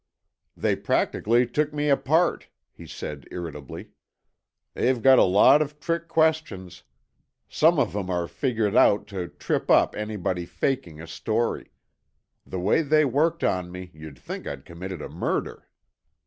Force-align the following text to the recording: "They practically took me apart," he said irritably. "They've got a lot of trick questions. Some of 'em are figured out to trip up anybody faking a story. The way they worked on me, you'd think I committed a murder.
"They 0.57 0.75
practically 0.75 1.45
took 1.45 1.73
me 1.73 1.87
apart," 1.89 2.49
he 2.71 2.87
said 2.87 3.27
irritably. 3.29 3.91
"They've 4.73 4.99
got 4.99 5.19
a 5.19 5.23
lot 5.23 5.61
of 5.61 5.79
trick 5.79 6.07
questions. 6.07 6.81
Some 7.47 7.77
of 7.77 7.95
'em 7.95 8.09
are 8.09 8.27
figured 8.27 8.75
out 8.75 9.05
to 9.09 9.27
trip 9.27 9.69
up 9.69 9.95
anybody 9.95 10.47
faking 10.47 10.99
a 10.99 11.05
story. 11.05 11.67
The 12.47 12.59
way 12.59 12.81
they 12.81 13.05
worked 13.05 13.43
on 13.43 13.71
me, 13.71 13.91
you'd 13.93 14.17
think 14.17 14.47
I 14.47 14.55
committed 14.55 15.03
a 15.03 15.07
murder. 15.09 15.67